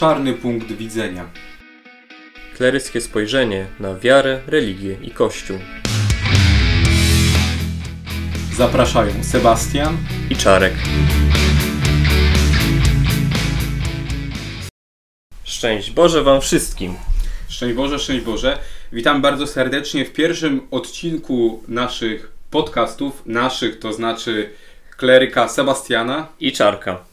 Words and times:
czarny 0.00 0.34
punkt 0.34 0.72
widzenia. 0.72 1.30
Kleryckie 2.56 3.00
spojrzenie 3.00 3.66
na 3.80 3.94
wiarę, 3.98 4.40
religię 4.46 4.96
i 5.02 5.10
Kościół. 5.10 5.58
Zapraszają 8.52 9.24
Sebastian 9.24 9.96
I 10.30 10.36
Czarek. 10.36 10.74
Szczęść 15.44 15.90
Boże 15.90 16.22
Wam 16.22 16.40
wszystkim. 16.40 16.94
Szczęść 17.48 17.74
Boże, 17.74 17.98
szczęść 17.98 18.24
Boże. 18.24 18.58
Witam 18.92 19.22
bardzo 19.22 19.46
serdecznie 19.46 20.04
w 20.04 20.12
pierwszym 20.12 20.60
odcinku 20.70 21.62
naszych 21.68 22.32
podcastów, 22.50 23.22
naszych 23.26 23.78
to 23.78 23.92
znaczy 23.92 24.50
kleryka 24.96 25.48
Sebastiana. 25.48 26.28
I 26.40 26.52
Czarka. 26.52 27.09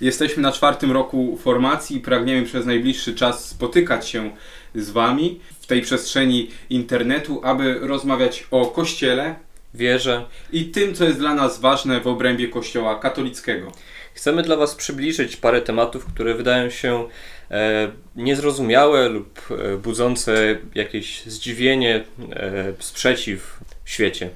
Jesteśmy 0.00 0.42
na 0.42 0.52
czwartym 0.52 0.92
roku 0.92 1.38
formacji 1.42 1.96
i 1.96 2.00
pragniemy 2.00 2.46
przez 2.46 2.66
najbliższy 2.66 3.14
czas 3.14 3.48
spotykać 3.48 4.08
się 4.08 4.30
z 4.74 4.90
Wami 4.90 5.40
w 5.60 5.66
tej 5.66 5.82
przestrzeni 5.82 6.50
internetu, 6.70 7.40
aby 7.44 7.78
rozmawiać 7.80 8.46
o 8.50 8.66
Kościele 8.66 9.34
Wierzę. 9.74 10.24
i 10.52 10.64
tym, 10.64 10.94
co 10.94 11.04
jest 11.04 11.18
dla 11.18 11.34
nas 11.34 11.60
ważne 11.60 12.00
w 12.00 12.06
obrębie 12.06 12.48
Kościoła 12.48 12.98
katolickiego. 12.98 13.72
Chcemy 14.14 14.42
dla 14.42 14.56
Was 14.56 14.74
przybliżyć 14.74 15.36
parę 15.36 15.62
tematów, 15.62 16.06
które 16.06 16.34
wydają 16.34 16.70
się 16.70 17.08
e, 17.50 17.90
niezrozumiałe 18.16 19.08
lub 19.08 19.40
e, 19.50 19.76
budzące 19.76 20.58
jakieś 20.74 21.26
zdziwienie, 21.26 22.04
e, 22.32 22.72
sprzeciw 22.78 23.60
w 23.84 23.90
świecie. 23.90 24.30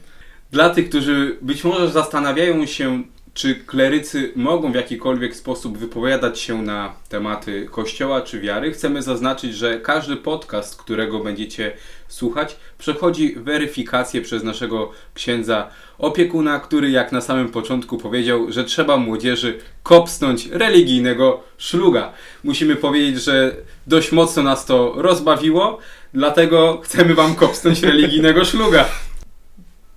Dla 0.50 0.70
tych, 0.70 0.88
którzy 0.88 1.36
być 1.42 1.64
może 1.64 1.91
zastanawiają 1.91 2.66
się, 2.66 3.02
czy 3.34 3.55
klerycy 3.55 4.33
mogą 4.37 4.73
w 4.73 4.74
jakikolwiek 4.74 5.37
sposób 5.37 5.79
wypowiadać 5.79 6.41
się 6.41 6.62
na 6.62 6.95
tematy 7.09 7.66
Kościoła 7.70 8.23
czy 8.23 8.41
wiary, 8.41 8.73
chcemy 8.73 9.02
zaznaczyć, 9.02 9.55
że 9.55 9.80
każdy 9.80 10.16
podcast, 10.16 10.77
którego 10.77 11.20
będziecie 11.20 11.73
słuchać, 12.08 12.56
przechodzi 12.78 13.34
weryfikację 13.36 14.23
przez 14.23 14.42
naszego 14.42 14.92
księdza 15.14 15.69
opiekuna, 15.98 16.61
który 16.61 16.91
jak 16.91 17.12
na 17.12 17.20
samym 17.20 17.48
początku 17.48 17.98
powiedział, 17.98 18.53
że 18.53 18.64
trzeba 18.64 18.97
młodzieży 18.97 19.58
kopsnąć 19.83 20.47
religijnego 20.47 21.42
szluga. 21.58 22.12
Musimy 22.45 22.77
powiedzieć, 22.77 23.23
że 23.23 23.56
dość 23.86 24.12
mocno 24.12 24.42
nas 24.42 24.67
to 24.67 24.95
rozbawiło, 24.97 25.78
dlatego 26.12 26.80
chcemy 26.84 27.14
wam 27.14 27.34
kopsnąć 27.34 27.83
religijnego 27.83 28.45
szluga. 28.45 28.84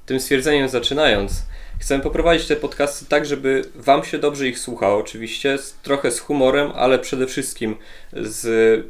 Tym 0.06 0.20
stwierdzeniem 0.20 0.70
zaczynając, 0.70 1.45
chcemy 1.80 2.03
poprowadzić 2.03 2.47
te 2.47 2.56
podcasty 2.56 3.06
tak, 3.06 3.25
żeby 3.25 3.61
Wam 3.75 4.03
się 4.03 4.17
dobrze 4.17 4.47
ich 4.47 4.59
słuchało, 4.59 5.00
oczywiście, 5.00 5.58
z, 5.58 5.73
trochę 5.73 6.11
z 6.11 6.20
humorem, 6.20 6.72
ale 6.75 7.00
przede 7.00 7.28
wszystkim 7.28 7.75
z 8.14 8.86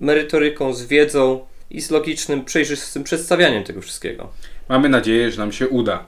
merytoryką, 0.00 0.72
z 0.72 0.86
wiedzą 0.86 1.46
i 1.70 1.80
z 1.80 1.90
logicznym, 1.90 2.44
przejrzystym 2.44 3.04
przedstawianiem 3.04 3.64
tego 3.64 3.80
wszystkiego. 3.80 4.28
Mamy 4.68 4.88
nadzieję, 4.88 5.30
że 5.30 5.38
nam 5.38 5.52
się 5.52 5.68
uda. 5.68 6.06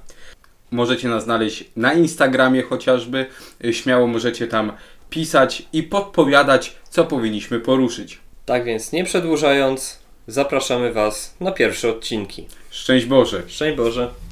Możecie 0.70 1.08
nas 1.08 1.24
znaleźć 1.24 1.64
na 1.76 1.92
Instagramie 1.92 2.62
chociażby. 2.62 3.26
Śmiało 3.70 4.06
możecie 4.06 4.46
tam 4.46 4.72
pisać 5.10 5.62
i 5.72 5.82
podpowiadać, 5.82 6.76
co 6.90 7.04
powinniśmy 7.04 7.60
poruszyć. 7.60 8.18
Tak 8.46 8.64
więc, 8.64 8.92
nie 8.92 9.04
przedłużając, 9.04 9.98
zapraszamy 10.26 10.92
Was 10.92 11.34
na 11.40 11.52
pierwsze 11.52 11.90
odcinki. 11.90 12.46
Szczęść 12.70 13.06
Boże! 13.06 13.42
Szczęść 13.46 13.76
Boże! 13.76 14.29